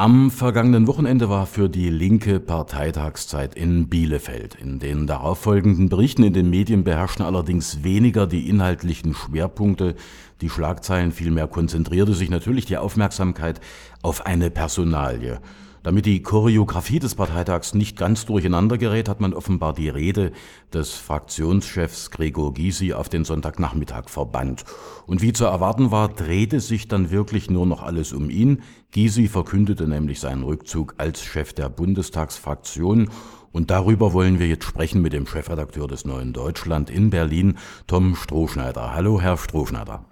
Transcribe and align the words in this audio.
Am 0.00 0.30
vergangenen 0.30 0.86
Wochenende 0.86 1.28
war 1.28 1.44
für 1.44 1.68
die 1.68 1.90
linke 1.90 2.40
Parteitagszeit 2.40 3.54
in 3.54 3.90
Bielefeld. 3.90 4.54
In 4.54 4.78
den 4.78 5.06
darauffolgenden 5.06 5.90
Berichten 5.90 6.22
in 6.22 6.32
den 6.32 6.48
Medien 6.48 6.84
beherrschten 6.84 7.22
allerdings 7.22 7.84
weniger 7.84 8.26
die 8.26 8.48
inhaltlichen 8.48 9.12
Schwerpunkte, 9.12 9.96
die 10.40 10.48
Schlagzeilen, 10.48 11.12
vielmehr 11.12 11.48
konzentrierte 11.48 12.14
sich 12.14 12.30
natürlich 12.30 12.64
die 12.64 12.78
Aufmerksamkeit 12.78 13.60
auf 14.00 14.24
eine 14.24 14.50
Personalie. 14.50 15.38
Damit 15.82 16.04
die 16.04 16.22
Choreografie 16.22 16.98
des 16.98 17.14
Parteitags 17.14 17.72
nicht 17.72 17.96
ganz 17.96 18.26
durcheinander 18.26 18.76
gerät, 18.76 19.08
hat 19.08 19.20
man 19.20 19.32
offenbar 19.32 19.72
die 19.72 19.88
Rede 19.88 20.32
des 20.74 20.92
Fraktionschefs 20.92 22.10
Gregor 22.10 22.52
Gysi 22.52 22.92
auf 22.92 23.08
den 23.08 23.24
Sonntagnachmittag 23.24 24.10
verbannt. 24.10 24.64
Und 25.06 25.22
wie 25.22 25.32
zu 25.32 25.46
erwarten 25.46 25.90
war, 25.90 26.08
drehte 26.08 26.60
sich 26.60 26.86
dann 26.86 27.10
wirklich 27.10 27.48
nur 27.48 27.64
noch 27.64 27.82
alles 27.82 28.12
um 28.12 28.28
ihn. 28.28 28.62
Gysi 28.90 29.26
verkündete 29.26 29.88
nämlich 29.88 30.20
seinen 30.20 30.42
Rückzug 30.42 30.96
als 30.98 31.22
Chef 31.22 31.54
der 31.54 31.70
Bundestagsfraktion 31.70 33.08
und 33.52 33.70
darüber 33.70 34.12
wollen 34.12 34.38
wir 34.38 34.46
jetzt 34.46 34.64
sprechen 34.64 35.02
mit 35.02 35.12
dem 35.12 35.26
Chefredakteur 35.26 35.88
des 35.88 36.04
Neuen 36.04 36.32
Deutschland 36.32 36.88
in 36.88 37.10
Berlin, 37.10 37.58
Tom 37.86 38.14
Strohschneider. 38.14 38.94
Hallo, 38.94 39.20
Herr 39.20 39.36
Strohschneider. 39.36 40.04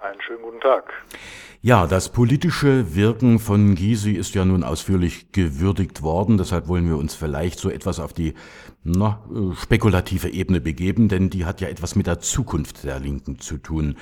Guten 0.59 0.61
Tag. 0.61 0.93
Ja, 1.61 1.87
das 1.87 2.13
politische 2.13 2.97
Wirken 2.97 3.39
von 3.39 3.75
Gysi 3.75 4.13
ist 4.13 4.35
ja 4.35 4.45
nun 4.45 4.65
ausführlich 4.65 5.31
gewürdigt 5.33 6.03
worden. 6.03 6.37
Deshalb 6.37 6.69
wollen 6.69 6.89
wir 6.89 6.97
uns 6.97 7.15
vielleicht 7.15 7.59
so 7.59 7.71
etwas 7.71 8.01
auf 8.01 8.13
die 8.13 8.35
na, 8.83 9.23
spekulative 9.55 10.29
Ebene 10.29 10.61
begeben, 10.61 11.09
denn 11.09 11.31
die 11.31 11.45
hat 11.45 11.61
ja 11.61 11.69
etwas 11.69 11.95
mit 11.95 12.07
der 12.07 12.19
Zukunft 12.19 12.85
der 12.85 12.99
Linken 12.99 13.39
zu 13.39 13.59
tun. 13.59 13.97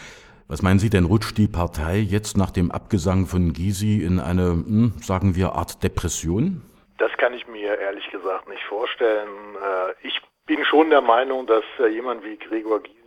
Was 0.48 0.62
meinen 0.62 0.78
Sie 0.78 0.90
denn, 0.90 1.04
rutscht 1.04 1.36
die 1.36 1.48
Partei 1.48 1.98
jetzt 1.98 2.36
nach 2.38 2.50
dem 2.50 2.70
Abgesang 2.70 3.26
von 3.26 3.52
Gysi 3.52 4.02
in 4.02 4.20
eine, 4.20 4.52
hm, 4.52 4.92
sagen 5.02 5.34
wir, 5.34 5.52
Art 5.52 5.82
Depression? 5.82 6.62
Das 6.98 7.10
kann 7.18 7.34
ich 7.34 7.46
mir 7.48 7.78
ehrlich 7.78 8.08
gesagt 8.10 8.48
nicht 8.48 8.62
vorstellen. 8.68 9.28
Äh, 9.56 10.06
ich 10.06 10.20
bin 10.46 10.64
schon 10.64 10.88
der 10.90 11.02
Meinung, 11.02 11.46
dass 11.46 11.64
äh, 11.80 11.88
jemand 11.88 12.24
wie 12.24 12.36
Gregor 12.36 12.80
Gysi 12.80 13.05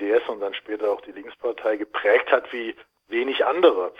BDS 0.00 0.28
und 0.28 0.40
dann 0.40 0.54
später 0.54 0.90
auch 0.90 1.00
die 1.02 1.12
Linkspartei 1.12 1.76
geprägt 1.76 2.32
hat 2.32 2.52
wie 2.52 2.74
wenig 3.08 3.44
andere. 3.44 3.92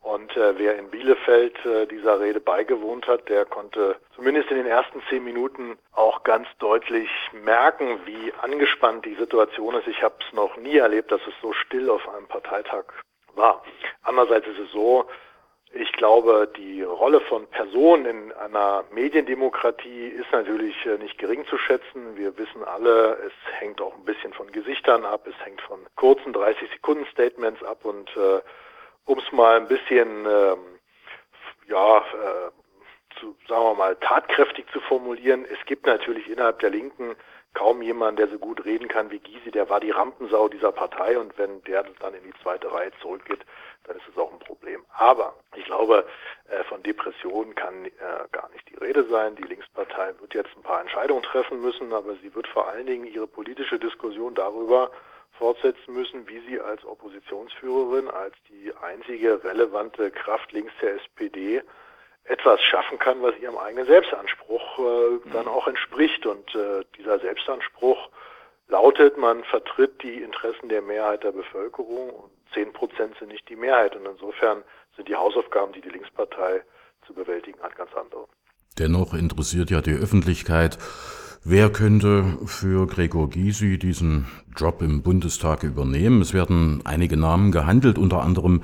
Und 0.00 0.36
äh, 0.36 0.58
wer 0.58 0.78
in 0.78 0.90
Bielefeld 0.90 1.56
äh, 1.64 1.86
dieser 1.86 2.20
Rede 2.20 2.38
beigewohnt 2.38 3.06
hat, 3.06 3.28
der 3.30 3.46
konnte 3.46 3.96
zumindest 4.14 4.50
in 4.50 4.58
den 4.58 4.66
ersten 4.66 5.02
zehn 5.08 5.24
Minuten 5.24 5.78
auch 5.92 6.24
ganz 6.24 6.46
deutlich 6.58 7.08
merken, 7.32 8.00
wie 8.04 8.32
angespannt 8.42 9.06
die 9.06 9.14
Situation 9.14 9.74
ist. 9.74 9.86
Ich 9.88 10.02
habe 10.02 10.16
es 10.20 10.34
noch 10.34 10.58
nie 10.58 10.76
erlebt, 10.76 11.10
dass 11.10 11.22
es 11.26 11.34
so 11.40 11.54
still 11.54 11.88
auf 11.88 12.06
einem 12.06 12.26
Parteitag 12.26 12.84
war. 13.34 13.64
Andererseits 14.02 14.46
ist 14.46 14.58
es 14.58 14.72
so, 14.72 15.06
ich 15.74 15.92
glaube, 15.92 16.48
die 16.56 16.82
Rolle 16.82 17.20
von 17.20 17.46
Personen 17.48 18.06
in 18.06 18.32
einer 18.32 18.84
Mediendemokratie 18.90 20.06
ist 20.06 20.30
natürlich 20.32 20.74
äh, 20.86 20.98
nicht 20.98 21.18
gering 21.18 21.44
zu 21.46 21.58
schätzen. 21.58 22.16
Wir 22.16 22.36
wissen 22.38 22.62
alle, 22.64 23.18
es 23.26 23.32
hängt 23.58 23.80
auch 23.80 23.94
ein 23.94 24.04
bisschen 24.04 24.32
von 24.32 24.50
Gesichtern 24.52 25.04
ab, 25.04 25.26
es 25.26 25.44
hängt 25.44 25.60
von 25.62 25.80
kurzen 25.96 26.32
30-Sekunden-Statements 26.32 27.62
ab 27.64 27.84
und 27.84 28.08
äh, 28.16 28.40
um 29.06 29.18
es 29.18 29.32
mal 29.32 29.56
ein 29.56 29.68
bisschen, 29.68 30.26
ähm, 30.26 30.58
ja, 31.68 31.98
äh, 31.98 33.20
zu, 33.20 33.36
sagen 33.48 33.64
wir 33.64 33.74
mal, 33.74 33.96
tatkräftig 33.96 34.66
zu 34.72 34.80
formulieren, 34.80 35.44
es 35.44 35.64
gibt 35.66 35.86
natürlich 35.86 36.28
innerhalb 36.28 36.60
der 36.60 36.70
Linken 36.70 37.16
kaum 37.54 37.82
jemanden, 37.82 38.16
der 38.16 38.28
so 38.28 38.38
gut 38.38 38.64
reden 38.64 38.88
kann 38.88 39.10
wie 39.10 39.18
Gysi. 39.18 39.50
Der 39.50 39.68
war 39.70 39.80
die 39.80 39.90
Rampensau 39.90 40.48
dieser 40.48 40.72
Partei 40.72 41.18
und 41.18 41.36
wenn 41.38 41.62
der 41.64 41.84
dann 42.00 42.14
in 42.14 42.24
die 42.24 42.42
zweite 42.42 42.70
Reihe 42.72 42.92
zurückgeht, 43.00 43.40
dann 43.84 43.96
ist 43.96 44.08
es 44.10 44.18
auch 44.18 44.32
ein 44.32 44.38
Problem. 44.40 44.84
Aber 44.96 45.34
ich 45.56 45.64
glaube, 45.64 46.04
äh, 46.48 46.64
von 46.64 46.82
Depressionen 46.82 47.54
kann 47.54 47.86
äh, 47.86 47.90
gar 48.32 48.50
nicht 48.50 48.68
die 48.68 48.76
Rede 48.76 49.04
sein. 49.04 49.36
Die 49.36 49.42
Linkspartei 49.42 50.12
wird 50.20 50.34
jetzt 50.34 50.50
ein 50.56 50.62
paar 50.62 50.80
Entscheidungen 50.80 51.22
treffen 51.22 51.60
müssen, 51.60 51.92
aber 51.92 52.16
sie 52.16 52.34
wird 52.34 52.46
vor 52.48 52.68
allen 52.68 52.86
Dingen 52.86 53.06
ihre 53.06 53.26
politische 53.26 53.78
Diskussion 53.78 54.34
darüber 54.34 54.90
fortsetzen 55.38 55.94
müssen, 55.94 56.28
wie 56.28 56.40
sie 56.48 56.60
als 56.60 56.84
Oppositionsführerin, 56.84 58.08
als 58.08 58.34
die 58.48 58.72
einzige 58.82 59.42
relevante 59.42 60.10
Kraft 60.10 60.52
links 60.52 60.72
der 60.80 60.94
SPD 60.94 61.62
etwas 62.24 62.60
schaffen 62.62 62.98
kann, 62.98 63.22
was 63.22 63.38
ihrem 63.38 63.58
eigenen 63.58 63.86
Selbstanspruch 63.86 64.78
äh, 64.78 65.30
dann 65.32 65.46
auch 65.46 65.66
entspricht. 65.68 66.24
Und 66.26 66.54
äh, 66.54 66.84
dieser 66.96 67.18
Selbstanspruch 67.18 68.08
lautet, 68.68 69.18
man 69.18 69.44
vertritt 69.44 70.02
die 70.02 70.22
Interessen 70.22 70.68
der 70.68 70.82
Mehrheit 70.82 71.22
der 71.22 71.32
Bevölkerung 71.32 72.10
und 72.10 72.30
zehn 72.54 72.72
Prozent 72.72 73.16
sind 73.18 73.28
nicht 73.28 73.48
die 73.48 73.56
Mehrheit. 73.56 73.94
Und 73.96 74.06
insofern 74.06 74.62
sind 74.96 75.08
die 75.08 75.16
Hausaufgaben, 75.16 75.72
die 75.72 75.80
die 75.80 75.90
Linkspartei 75.90 76.62
zu 77.06 77.12
bewältigen 77.12 77.60
hat, 77.62 77.76
ganz 77.76 77.90
andere. 77.94 78.26
Dennoch 78.78 79.14
interessiert 79.14 79.70
ja 79.70 79.80
die 79.80 79.94
Öffentlichkeit, 79.94 80.78
wer 81.44 81.70
könnte 81.70 82.38
für 82.46 82.86
Gregor 82.86 83.28
Gysi 83.30 83.78
diesen 83.78 84.26
Job 84.56 84.82
im 84.82 85.02
Bundestag 85.02 85.62
übernehmen. 85.62 86.22
Es 86.22 86.32
werden 86.32 86.80
einige 86.84 87.16
Namen 87.16 87.52
gehandelt, 87.52 87.98
unter 87.98 88.22
anderem 88.22 88.62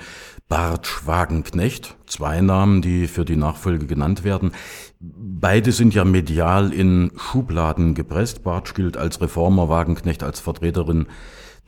Bart 0.49 0.87
Schwagenknecht, 0.87 1.97
zwei 2.07 2.41
Namen, 2.41 2.83
die 2.83 3.07
für 3.07 3.25
die 3.25 3.37
Nachfolge 3.37 3.87
genannt 3.87 4.25
werden. 4.25 4.53
Beide 4.99 5.73
sind 5.73 5.95
ja 5.95 6.05
medial 6.05 6.73
in 6.73 7.13
Schubladen 7.17 7.95
gepresst. 7.95 8.43
Bartsch 8.43 8.75
gilt 8.75 8.97
als 8.97 9.21
Reformer, 9.21 9.69
Wagenknecht 9.69 10.23
als 10.23 10.41
Vertreterin 10.41 11.07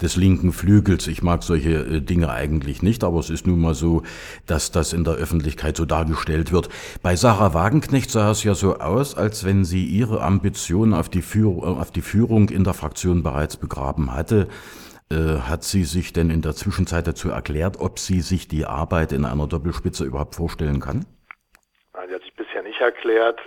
des 0.01 0.17
linken 0.17 0.53
Flügels. 0.53 1.07
Ich 1.07 1.23
mag 1.23 1.43
solche 1.43 1.71
äh, 1.71 2.01
Dinge 2.01 2.31
eigentlich 2.31 2.83
nicht, 2.83 3.05
aber 3.05 3.19
es 3.21 3.31
ist 3.31 3.47
nun 3.47 3.61
mal 3.61 3.75
so, 3.75 4.03
dass 4.47 4.73
das 4.73 4.93
in 4.93 5.05
der 5.05 5.15
Öffentlichkeit 5.15 5.77
so 5.77 5.85
dargestellt 5.85 6.53
wird. 6.53 6.69
Bei 7.03 7.17
Sarah 7.17 7.55
Wagenknecht 7.55 8.11
sah 8.11 8.31
es 8.31 8.45
ja 8.45 8.55
so 8.55 8.79
aus, 8.79 9.17
als 9.17 9.45
wenn 9.45 9.65
sie 9.65 9.85
ihre 9.85 10.23
Ambition 10.23 10.95
auf 10.95 11.09
die, 11.09 11.23
Führ 11.23 11.65
auf 11.65 11.91
die 11.91 12.03
Führung 12.03 12.49
in 12.49 12.65
der 12.65 12.75
Fraktion 12.75 13.23
bereits 13.23 13.57
begraben 13.57 14.15
hatte. 14.15 14.49
Äh, 15.11 15.41
hat 15.41 15.63
sie 15.63 15.85
sich 15.85 16.13
denn 16.13 16.31
in 16.31 16.41
der 16.41 16.55
Zwischenzeit 16.55 17.07
dazu 17.07 17.29
erklärt, 17.29 17.79
ob 17.79 17.99
sie 17.99 18.21
sich 18.21 18.49
die 18.49 18.65
Arbeit 18.65 19.13
in 19.13 19.25
einer 19.27 19.47
Doppelspitze 19.47 20.05
überhaupt 20.05 20.35
vorstellen 20.35 20.81
kann? 20.81 21.05
Nein, 21.93 22.09
sie 22.09 22.15
hat 22.15 22.23
sich 22.23 22.35
bisher 22.35 22.63
nicht 22.63 22.81
erklärt. 22.81 23.39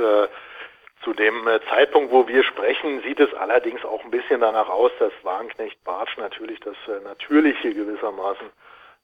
Zu 1.05 1.13
dem 1.13 1.47
äh, 1.47 1.59
Zeitpunkt, 1.69 2.11
wo 2.11 2.27
wir 2.27 2.43
sprechen, 2.43 3.03
sieht 3.03 3.19
es 3.19 3.31
allerdings 3.35 3.85
auch 3.85 4.03
ein 4.03 4.09
bisschen 4.09 4.41
danach 4.41 4.69
aus, 4.69 4.91
dass 4.97 5.13
Wagenknecht 5.21 5.81
Bartsch 5.83 6.17
natürlich 6.17 6.59
das 6.61 6.75
äh, 6.87 6.99
natürliche 7.03 7.75
gewissermaßen 7.75 8.49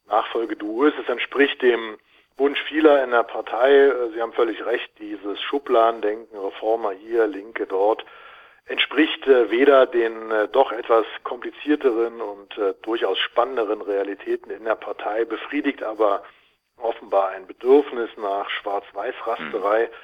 Nachfolgeduo 0.08 0.86
ist. 0.86 0.98
Es 0.98 1.08
entspricht 1.08 1.62
dem 1.62 2.00
Wunsch 2.38 2.60
vieler 2.64 3.04
in 3.04 3.12
der 3.12 3.22
Partei. 3.22 3.72
Äh, 3.72 4.10
Sie 4.16 4.22
haben 4.22 4.34
völlig 4.34 4.66
recht, 4.66 4.90
dieses 4.98 5.40
Schubladendenken, 5.44 6.36
Reformer 6.40 6.92
hier, 6.94 7.28
Linke 7.28 7.68
dort, 7.68 8.04
entspricht 8.66 9.28
weder 9.28 9.86
den 9.86 10.32
doch 10.54 10.72
etwas 10.72 11.06
komplizierteren 11.24 12.22
und 12.22 12.56
durchaus 12.84 13.18
spannenderen 13.18 13.82
Realitäten 13.82 14.50
in 14.52 14.64
der 14.64 14.76
Partei, 14.76 15.26
befriedigt 15.26 15.84
aber 15.84 16.24
offenbar 16.78 17.30
ein 17.30 17.48
Bedürfnis 17.48 18.10
nach 18.18 18.50
Schwarz-Weiß-Rasterei. 18.50 19.88
Mhm 19.88 19.96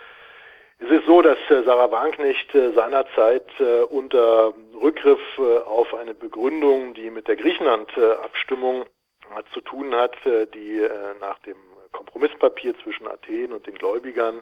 es 0.80 0.92
ist 0.92 1.08
so, 1.08 1.22
dass 1.22 1.38
äh, 1.50 1.64
Sarah 1.64 1.92
Wagenknecht 1.92 2.54
äh, 2.54 2.72
seinerzeit 2.74 3.48
äh, 3.60 3.82
unter 3.82 4.54
Rückgriff 4.80 5.20
auf 5.66 5.94
eine 5.96 6.14
Begründung, 6.14 6.94
die 6.94 7.10
mit 7.10 7.28
der 7.28 7.36
Griechenland-Abstimmung 7.36 8.86
zu 9.54 9.62
tun 9.62 9.94
hat, 9.94 10.16
die 10.54 10.88
nach 11.20 11.38
dem 11.40 11.58
Kompromisspapier 11.92 12.78
zwischen 12.84 13.08
Athen 13.08 13.52
und 13.52 13.68
den 13.68 13.76
Gläubigern 13.76 14.42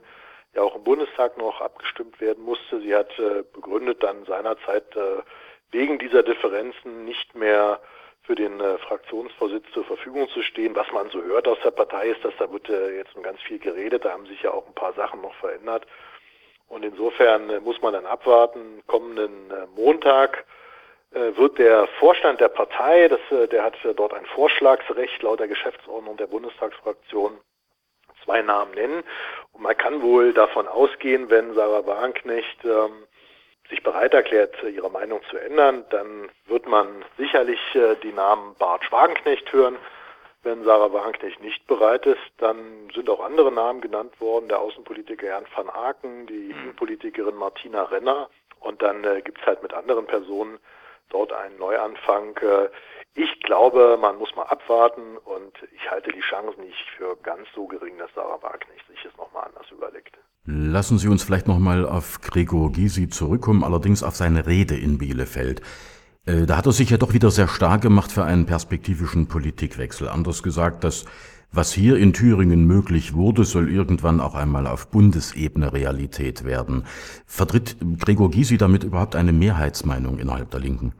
ja 0.53 0.61
auch 0.61 0.75
im 0.75 0.83
Bundestag 0.83 1.37
noch 1.37 1.61
abgestimmt 1.61 2.19
werden 2.21 2.43
musste. 2.43 2.81
Sie 2.81 2.93
hat 2.93 3.09
begründet 3.53 4.03
dann 4.03 4.25
seinerzeit 4.25 4.85
wegen 5.71 5.97
dieser 5.97 6.21
Differenzen 6.21 7.05
nicht 7.05 7.33
mehr 7.33 7.79
für 8.23 8.35
den 8.35 8.59
Fraktionsvorsitz 8.87 9.65
zur 9.73 9.85
Verfügung 9.85 10.29
zu 10.29 10.43
stehen. 10.43 10.75
Was 10.75 10.91
man 10.91 11.09
so 11.09 11.23
hört 11.23 11.47
aus 11.47 11.57
der 11.63 11.71
Partei 11.71 12.09
ist, 12.09 12.23
dass 12.23 12.33
da 12.37 12.51
wird 12.51 12.67
jetzt 12.67 13.15
ganz 13.23 13.41
viel 13.41 13.59
geredet. 13.59 14.05
Da 14.05 14.11
haben 14.11 14.27
sich 14.27 14.43
ja 14.43 14.51
auch 14.51 14.67
ein 14.67 14.75
paar 14.75 14.93
Sachen 14.93 15.21
noch 15.21 15.33
verändert. 15.35 15.87
Und 16.67 16.83
insofern 16.83 17.49
äh, 17.49 17.59
muss 17.59 17.81
man 17.81 17.93
dann 17.93 18.05
abwarten. 18.05 18.83
Kommenden 18.87 19.51
äh, 19.51 19.65
Montag 19.75 20.45
äh, 21.11 21.35
wird 21.35 21.57
der 21.59 21.87
Vorstand 21.99 22.39
der 22.39 22.49
Partei, 22.49 23.07
das, 23.07 23.19
der 23.49 23.63
hat 23.63 23.75
dort 23.95 24.13
ein 24.13 24.25
Vorschlagsrecht 24.25 25.21
laut 25.21 25.39
der 25.39 25.47
Geschäftsordnung 25.47 26.17
der 26.17 26.27
Bundestagsfraktion, 26.27 27.37
zwei 28.23 28.41
Namen 28.41 28.73
nennen. 28.73 29.03
Und 29.53 29.61
man 29.61 29.77
kann 29.77 30.01
wohl 30.01 30.33
davon 30.33 30.67
ausgehen, 30.67 31.29
wenn 31.29 31.53
Sarah 31.53 31.85
Wagenknecht 31.85 32.65
ähm, 32.65 33.05
sich 33.69 33.81
bereit 33.81 34.13
erklärt, 34.13 34.55
ihre 34.63 34.91
Meinung 34.91 35.21
zu 35.29 35.37
ändern, 35.37 35.85
dann 35.89 36.29
wird 36.45 36.67
man 36.67 37.03
sicherlich 37.17 37.59
die 38.03 38.13
Namen 38.13 38.53
Bart 38.59 38.83
Schwagenknecht 38.83 39.51
hören. 39.51 39.75
Wenn 40.45 40.63
Sarah 40.63 40.93
Wagenknecht 40.93 41.41
nicht 41.41 41.65
bereit 41.65 42.05
ist, 42.05 42.21
dann 42.37 42.57
sind 42.93 43.09
auch 43.09 43.19
andere 43.19 43.51
Namen 43.51 43.81
genannt 43.81 44.21
worden. 44.21 44.47
Der 44.47 44.59
Außenpolitiker 44.59 45.25
Jan 45.25 45.45
van 45.55 45.69
Aken, 45.69 46.27
die 46.27 46.53
mhm. 46.53 46.61
Innenpolitikerin 46.61 47.35
Martina 47.35 47.83
Renner 47.83 48.29
und 48.59 48.81
dann 48.83 49.03
äh, 49.03 49.21
gibt 49.23 49.39
es 49.41 49.45
halt 49.47 49.63
mit 49.63 49.73
anderen 49.73 50.05
Personen 50.05 50.59
dort 51.09 51.33
einen 51.33 51.57
Neuanfang. 51.57 52.37
Äh, 52.37 52.69
ich 53.15 53.39
glaube, 53.41 53.97
man 53.99 54.19
muss 54.19 54.35
mal 54.35 54.43
abwarten 54.43 55.17
und 55.17 55.53
ich 55.75 55.89
halte 55.89 56.11
die 56.11 56.21
Chancen 56.21 56.63
nicht 56.63 56.89
für 56.95 57.17
ganz 57.23 57.47
so 57.55 57.65
gering, 57.65 57.97
dass 57.97 58.13
Sarah 58.13 58.41
Wagenknecht 58.43 58.87
sich 58.87 59.03
es 59.03 59.17
nochmal 59.17 59.45
anders 59.45 59.65
Lassen 60.47 60.99
Sie 60.99 61.07
uns 61.07 61.23
vielleicht 61.23 61.47
nochmal 61.47 61.87
auf 61.87 62.21
Gregor 62.21 62.71
Gysi 62.71 63.09
zurückkommen, 63.09 63.63
allerdings 63.63 64.03
auf 64.03 64.15
seine 64.15 64.45
Rede 64.45 64.75
in 64.75 64.99
Bielefeld. 64.99 65.61
Äh, 66.27 66.47
da 66.47 66.57
hat 66.57 66.65
er 66.65 66.71
sich 66.71 66.89
ja 66.89 66.97
doch 66.97 67.13
wieder 67.13 67.29
sehr 67.29 67.47
stark 67.47 67.81
gemacht 67.81 68.11
für 68.11 68.23
einen 68.23 68.45
perspektivischen 68.45 69.27
Politikwechsel. 69.27 70.09
Anders 70.09 70.41
gesagt, 70.41 70.83
das, 70.83 71.05
was 71.51 71.71
hier 71.71 71.97
in 71.97 72.13
Thüringen 72.13 72.65
möglich 72.65 73.13
wurde, 73.13 73.43
soll 73.43 73.69
irgendwann 73.69 74.19
auch 74.19 74.33
einmal 74.33 74.65
auf 74.65 74.89
Bundesebene 74.89 75.71
Realität 75.71 76.43
werden. 76.43 76.85
Vertritt 77.27 77.77
Gregor 78.03 78.31
Gysi 78.31 78.57
damit 78.57 78.83
überhaupt 78.83 79.15
eine 79.15 79.33
Mehrheitsmeinung 79.33 80.17
innerhalb 80.17 80.49
der 80.49 80.61
Linken? 80.61 80.93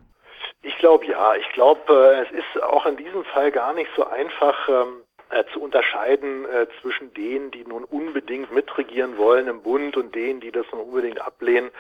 Ich 0.62 0.78
glaube 0.78 1.06
ja. 1.08 1.34
Ich 1.36 1.50
glaube, 1.54 1.82
äh, 1.90 2.22
es 2.22 2.32
ist 2.32 2.64
auch 2.64 2.86
in 2.86 2.98
diesem 2.98 3.24
Fall 3.26 3.52
gar 3.52 3.74
nicht 3.74 3.90
so 3.96 4.06
einfach 4.08 4.56
ähm, 4.70 5.02
äh, 5.32 5.44
zu 5.54 5.60
unterscheiden 5.60 6.46
äh, 6.46 6.68
zwischen 6.82 7.12
denen, 7.16 7.50
die 7.50 7.64
nun 7.64 7.84
unbedingt 7.84 8.54
mitregieren 8.54 9.18
wollen 9.18 9.48
im 9.48 9.64
Bund 9.64 9.98
und 9.98 10.14
denen, 10.14 10.40
die 10.40 10.52
das 10.52 10.68
nun 10.72 10.82
unbedingt 10.82 11.20
ablehnen. 11.20 11.72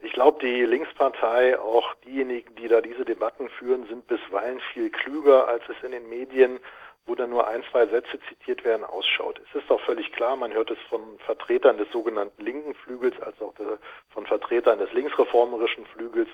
Ich 0.00 0.12
glaube, 0.12 0.38
die 0.40 0.62
Linkspartei, 0.62 1.58
auch 1.58 1.94
diejenigen, 2.06 2.54
die 2.56 2.68
da 2.68 2.80
diese 2.80 3.04
Debatten 3.04 3.48
führen, 3.48 3.86
sind 3.86 4.06
bisweilen 4.06 4.60
viel 4.72 4.90
klüger, 4.90 5.48
als 5.48 5.62
es 5.68 5.82
in 5.82 5.92
den 5.92 6.08
Medien, 6.08 6.60
wo 7.06 7.14
dann 7.14 7.30
nur 7.30 7.46
ein, 7.46 7.62
zwei 7.70 7.86
Sätze 7.86 8.18
zitiert 8.28 8.64
werden, 8.64 8.84
ausschaut. 8.84 9.40
Es 9.48 9.60
ist 9.60 9.70
doch 9.70 9.80
völlig 9.80 10.12
klar, 10.12 10.36
man 10.36 10.52
hört 10.52 10.70
es 10.70 10.78
von 10.88 11.18
Vertretern 11.20 11.78
des 11.78 11.90
sogenannten 11.92 12.44
linken 12.44 12.74
Flügels 12.74 13.18
als 13.20 13.40
auch 13.40 13.54
von 14.10 14.26
Vertretern 14.26 14.78
des 14.78 14.92
linksreformerischen 14.92 15.86
Flügels. 15.86 16.28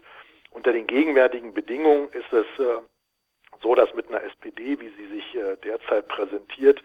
Unter 0.50 0.72
den 0.72 0.86
gegenwärtigen 0.86 1.54
Bedingungen 1.54 2.08
ist 2.10 2.32
es 2.32 2.46
äh, 2.58 2.78
so, 3.62 3.74
dass 3.74 3.92
mit 3.94 4.08
einer 4.08 4.22
SPD, 4.22 4.80
wie 4.80 4.90
sie 4.90 5.06
sich 5.06 5.34
äh, 5.34 5.56
derzeit 5.62 6.08
präsentiert, 6.08 6.82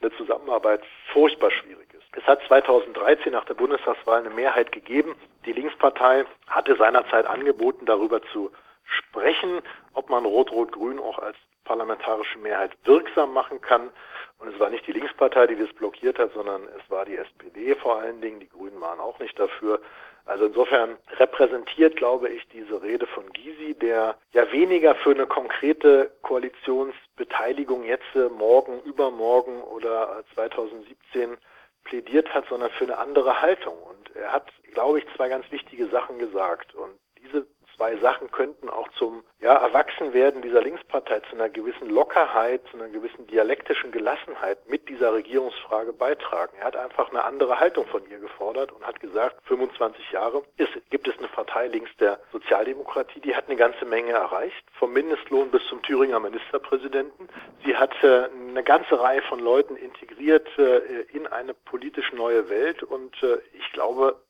eine 0.00 0.10
Zusammenarbeit 0.16 0.82
furchtbar 1.12 1.50
schwierig 1.50 1.92
ist. 1.94 2.06
Es 2.12 2.24
hat 2.24 2.40
2013 2.48 3.32
nach 3.32 3.44
der 3.44 3.54
Bundestagswahl 3.54 4.20
eine 4.20 4.30
Mehrheit 4.30 4.72
gegeben. 4.72 5.14
Die 5.46 5.52
Linkspartei 5.52 6.24
hatte 6.46 6.76
seinerzeit 6.76 7.26
angeboten, 7.26 7.86
darüber 7.86 8.22
zu 8.32 8.50
sprechen, 8.84 9.62
ob 9.94 10.10
man 10.10 10.24
Rot-Rot-Grün 10.24 10.98
auch 10.98 11.18
als 11.18 11.36
parlamentarische 11.64 12.38
Mehrheit 12.38 12.72
wirksam 12.84 13.32
machen 13.32 13.60
kann. 13.60 13.90
Und 14.38 14.52
es 14.52 14.58
war 14.58 14.70
nicht 14.70 14.86
die 14.86 14.92
Linkspartei, 14.92 15.46
die 15.46 15.56
das 15.56 15.72
blockiert 15.74 16.18
hat, 16.18 16.32
sondern 16.32 16.62
es 16.78 16.90
war 16.90 17.04
die 17.04 17.16
SPD 17.16 17.74
vor 17.74 18.00
allen 18.00 18.20
Dingen. 18.20 18.40
Die 18.40 18.48
Grünen 18.48 18.80
waren 18.80 18.98
auch 18.98 19.18
nicht 19.18 19.38
dafür. 19.38 19.80
Also 20.24 20.46
insofern 20.46 20.96
repräsentiert, 21.18 21.96
glaube 21.96 22.28
ich, 22.28 22.46
diese 22.48 22.82
Rede 22.82 23.06
von 23.06 23.30
Gysi, 23.32 23.74
der 23.74 24.16
ja 24.32 24.50
weniger 24.52 24.94
für 24.94 25.10
eine 25.10 25.26
konkrete 25.26 26.10
Koalitionsbeteiligung 26.22 27.84
jetzt 27.84 28.14
morgen, 28.36 28.80
übermorgen 28.82 29.60
oder 29.62 30.22
2017 30.34 31.36
plädiert 31.84 32.32
hat, 32.34 32.46
sondern 32.48 32.70
für 32.70 32.84
eine 32.84 32.98
andere 32.98 33.40
Haltung. 33.40 33.74
Und 33.82 34.14
er 34.14 34.32
hat, 34.32 34.52
glaube 34.72 34.98
ich, 34.98 35.06
zwei 35.16 35.28
ganz 35.28 35.50
wichtige 35.50 35.86
Sachen 35.88 36.18
gesagt. 36.18 36.74
Und 36.74 36.92
diese 37.22 37.46
zwei 37.80 37.96
Sachen 37.96 38.30
könnten 38.30 38.68
auch 38.68 38.88
zum 38.98 39.24
ja, 39.40 39.54
Erwachsenwerden 39.54 40.42
dieser 40.42 40.60
Linkspartei, 40.60 41.20
zu 41.20 41.34
einer 41.34 41.48
gewissen 41.48 41.88
Lockerheit, 41.88 42.60
zu 42.70 42.76
einer 42.76 42.90
gewissen 42.90 43.26
dialektischen 43.26 43.90
Gelassenheit 43.90 44.58
mit 44.68 44.86
dieser 44.90 45.14
Regierungsfrage 45.14 45.94
beitragen. 45.94 46.52
Er 46.58 46.66
hat 46.66 46.76
einfach 46.76 47.08
eine 47.08 47.24
andere 47.24 47.58
Haltung 47.58 47.86
von 47.86 48.02
ihr 48.10 48.18
gefordert 48.18 48.70
und 48.70 48.86
hat 48.86 49.00
gesagt, 49.00 49.36
25 49.44 50.12
Jahre 50.12 50.42
ist, 50.58 50.72
gibt 50.90 51.08
es 51.08 51.16
eine 51.16 51.28
Partei 51.28 51.68
links 51.68 51.90
der 51.98 52.20
Sozialdemokratie, 52.32 53.20
die 53.20 53.34
hat 53.34 53.46
eine 53.46 53.56
ganze 53.56 53.86
Menge 53.86 54.12
erreicht, 54.12 54.62
vom 54.78 54.92
Mindestlohn 54.92 55.50
bis 55.50 55.66
zum 55.68 55.80
Thüringer 55.80 56.20
Ministerpräsidenten. 56.20 57.30
Sie 57.64 57.74
hat 57.74 57.94
äh, 58.02 58.28
eine 58.50 58.62
ganze 58.62 59.00
Reihe 59.00 59.22
von 59.22 59.38
Leuten 59.40 59.76
integriert 59.76 60.46
äh, 60.58 61.00
in 61.14 61.26
eine 61.26 61.54
politisch 61.54 62.12
neue 62.12 62.50
Welt 62.50 62.82
und 62.82 63.22
äh, 63.22 63.38
ich 63.54 63.72
glaube, 63.72 64.20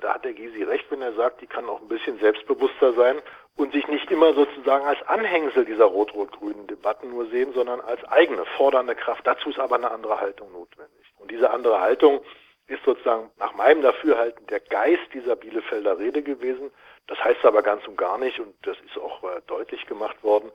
da 0.00 0.14
hat 0.14 0.24
der 0.24 0.32
Gysi 0.32 0.64
recht, 0.64 0.90
wenn 0.90 1.02
er 1.02 1.12
sagt, 1.12 1.40
die 1.40 1.46
kann 1.46 1.68
auch 1.68 1.80
ein 1.80 1.88
bisschen 1.88 2.18
selbstbewusster 2.18 2.92
sein 2.94 3.22
und 3.56 3.72
sich 3.72 3.86
nicht 3.88 4.10
immer 4.10 4.34
sozusagen 4.34 4.84
als 4.86 5.00
Anhängsel 5.08 5.64
dieser 5.64 5.84
rot-rot-grünen 5.84 6.66
Debatten 6.68 7.10
nur 7.10 7.26
sehen, 7.26 7.52
sondern 7.52 7.80
als 7.80 8.02
eigene 8.04 8.44
fordernde 8.56 8.94
Kraft. 8.94 9.26
Dazu 9.26 9.50
ist 9.50 9.58
aber 9.58 9.76
eine 9.76 9.90
andere 9.90 10.20
Haltung 10.20 10.52
notwendig. 10.52 11.12
Und 11.18 11.30
diese 11.30 11.50
andere 11.50 11.80
Haltung 11.80 12.20
ist 12.68 12.84
sozusagen 12.84 13.30
nach 13.38 13.54
meinem 13.54 13.82
Dafürhalten 13.82 14.46
der 14.46 14.60
Geist 14.60 15.12
dieser 15.12 15.34
Bielefelder 15.34 15.98
Rede 15.98 16.22
gewesen. 16.22 16.70
Das 17.08 17.18
heißt 17.24 17.44
aber 17.44 17.62
ganz 17.62 17.86
und 17.88 17.96
gar 17.96 18.18
nicht, 18.18 18.38
und 18.38 18.54
das 18.62 18.76
ist 18.86 18.96
auch 18.98 19.24
äh, 19.24 19.40
deutlich 19.46 19.86
gemacht 19.86 20.22
worden, 20.22 20.52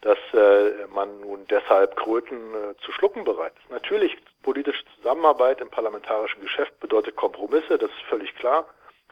dass 0.00 0.18
äh, 0.32 0.86
man 0.94 1.20
nun 1.20 1.46
deshalb 1.48 1.96
Kröten 1.96 2.54
äh, 2.54 2.76
zu 2.84 2.92
schlucken 2.92 3.24
bereit 3.24 3.52
ist. 3.58 3.70
Natürlich, 3.70 4.16
politische 4.42 4.84
Zusammenarbeit 5.26 5.60
im 5.60 5.70
parlamentarischen 5.70 6.40
Geschäft 6.40 6.78
bedeutet 6.78 7.16
Kompromisse, 7.16 7.78
das 7.78 7.90
ist 7.90 8.02
völlig 8.08 8.32
klar. 8.36 8.64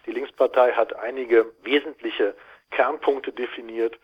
Die 0.06 0.12
Linkspartei 0.12 0.70
hat 0.70 0.94
einige 0.94 1.52
wesentliche 1.64 2.36
Kernpunkte 2.70 3.32
definiert, 3.32 3.98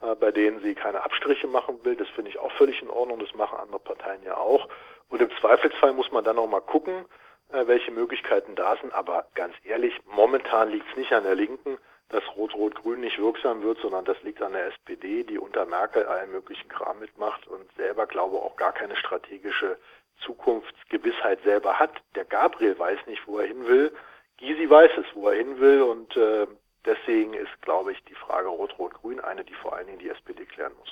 äh, 0.00 0.16
bei 0.16 0.32
denen 0.32 0.60
sie 0.60 0.74
keine 0.74 1.04
Abstriche 1.04 1.46
machen 1.46 1.78
will. 1.84 1.94
Das 1.94 2.08
finde 2.08 2.30
ich 2.32 2.38
auch 2.40 2.50
völlig 2.52 2.82
in 2.82 2.90
Ordnung, 2.90 3.20
das 3.20 3.32
machen 3.34 3.58
andere 3.60 3.78
Parteien 3.78 4.24
ja 4.24 4.38
auch. 4.38 4.68
Und 5.08 5.22
im 5.22 5.30
Zweifelsfall 5.40 5.92
muss 5.92 6.10
man 6.10 6.24
dann 6.24 6.36
auch 6.36 6.48
mal 6.48 6.60
gucken, 6.60 7.04
äh, 7.52 7.64
welche 7.68 7.92
Möglichkeiten 7.92 8.56
da 8.56 8.76
sind. 8.80 8.92
Aber 8.92 9.28
ganz 9.34 9.54
ehrlich, 9.62 9.94
momentan 10.06 10.68
liegt 10.68 10.90
es 10.90 10.96
nicht 10.96 11.12
an 11.12 11.22
der 11.22 11.36
Linken 11.36 11.78
dass 12.12 12.22
Rot-Rot-Grün 12.36 13.00
nicht 13.00 13.18
wirksam 13.18 13.62
wird, 13.62 13.78
sondern 13.78 14.04
das 14.04 14.22
liegt 14.22 14.42
an 14.42 14.52
der 14.52 14.66
SPD, 14.66 15.24
die 15.24 15.38
unter 15.38 15.64
Merkel 15.64 16.04
allen 16.04 16.30
möglichen 16.30 16.68
Kram 16.68 16.98
mitmacht 16.98 17.46
und 17.48 17.64
selber, 17.76 18.06
glaube 18.06 18.36
auch 18.36 18.56
gar 18.56 18.72
keine 18.72 18.96
strategische 18.96 19.78
Zukunftsgewissheit 20.24 21.40
selber 21.44 21.78
hat. 21.78 21.92
Der 22.14 22.24
Gabriel 22.24 22.78
weiß 22.78 22.98
nicht, 23.06 23.26
wo 23.26 23.38
er 23.38 23.48
hin 23.48 23.66
will. 23.66 23.92
Gysi 24.38 24.68
weiß 24.68 24.90
es, 24.98 25.06
wo 25.14 25.28
er 25.28 25.36
hin 25.36 25.60
will 25.60 25.82
und 25.82 26.16
äh, 26.16 26.46
deswegen 26.84 27.34
ist, 27.34 27.60
glaube 27.62 27.92
ich, 27.92 28.02
die 28.04 28.14
Frage 28.14 28.48
Rot-Rot-Grün 28.48 29.20
eine, 29.20 29.44
die 29.44 29.54
vor 29.54 29.76
allen 29.76 29.86
Dingen 29.86 29.98
die 29.98 30.08
SPD 30.08 30.44
klären 30.46 30.72
muss. 30.78 30.90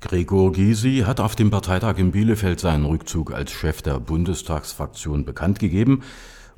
Gregor 0.00 0.52
Gysi 0.52 1.02
hat 1.06 1.18
auf 1.18 1.34
dem 1.34 1.50
Parteitag 1.50 1.98
in 1.98 2.12
Bielefeld 2.12 2.60
seinen 2.60 2.84
Rückzug 2.84 3.32
als 3.32 3.50
Chef 3.50 3.82
der 3.82 3.98
Bundestagsfraktion 3.98 5.24
bekannt 5.24 5.58
gegeben. 5.58 6.04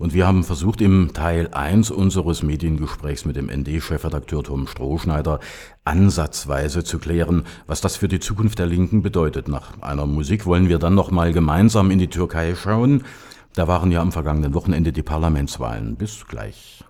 Und 0.01 0.15
wir 0.15 0.27
haben 0.27 0.45
versucht, 0.45 0.81
im 0.81 1.13
Teil 1.13 1.51
1 1.53 1.91
unseres 1.91 2.43
Mediengesprächs 2.43 3.27
mit 3.27 3.37
dem 3.37 3.51
ND-Chefredakteur 3.51 4.43
Tom 4.43 4.67
Strohschneider 4.67 5.41
ansatzweise 5.85 6.85
zu 6.85 6.99
klären, 6.99 7.45
was 7.67 7.83
das 7.83 7.97
für 7.97 8.09
die 8.09 8.19
Zukunft 8.19 8.59
der 8.59 8.65
Linken 8.65 9.03
bedeutet. 9.03 9.47
Nach 9.47 9.83
einer 9.83 10.07
Musik 10.07 10.47
wollen 10.47 10.71
wir 10.71 10.79
dann 10.79 10.95
nochmal 10.95 11.35
gemeinsam 11.35 11.91
in 11.91 11.99
die 11.99 12.09
Türkei 12.09 12.55
schauen. 12.55 13.05
Da 13.53 13.69
waren 13.69 13.93
ja 13.93 14.01
am 14.01 14.11
vergangenen 14.11 14.55
Wochenende 14.55 14.91
die 14.91 15.03
Parlamentswahlen. 15.03 15.97
Bis 15.97 16.27
gleich. 16.27 16.83